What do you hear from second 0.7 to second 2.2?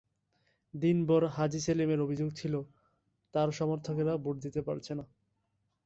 দিনভর হাজী সেলিমের